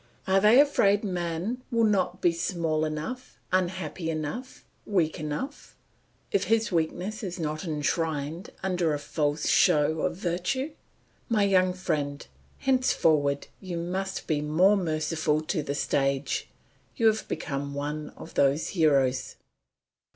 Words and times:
Are 0.25 0.39
they 0.41 0.59
afraid 0.59 1.03
man 1.03 1.61
will 1.71 1.83
not 1.83 2.21
be 2.21 2.31
small 2.31 2.85
enough, 2.85 3.37
unhappy 3.51 4.09
enough, 4.09 4.65
weak 4.83 5.19
enough, 5.19 5.75
if 6.31 6.45
his 6.45 6.71
weakness 6.71 7.21
is 7.21 7.37
not 7.39 7.65
enshrined 7.65 8.49
under 8.63 8.95
a 8.95 8.97
false 8.97 9.45
show 9.45 9.99
of 9.99 10.15
virtue.' 10.15 10.71
My 11.29 11.43
young 11.43 11.71
friend, 11.73 12.25
henceforward 12.57 13.45
you 13.59 13.77
must 13.77 14.25
be 14.25 14.41
more 14.41 14.75
merciful 14.75 15.39
to 15.41 15.61
the 15.61 15.75
stage; 15.75 16.49
you 16.95 17.05
have 17.05 17.27
become 17.27 17.75
one 17.75 18.09
of 18.17 18.33
those 18.33 18.69
heroes. 18.69 19.35